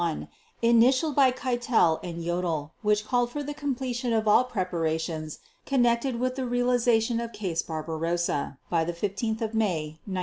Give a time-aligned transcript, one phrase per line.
[0.01, 0.27] 21,
[0.63, 6.35] initialed by Keitel and Jodl, which called for the completion of all preparations connected with
[6.35, 10.19] the realization of "Case Barbarossa" by 15 May 1941.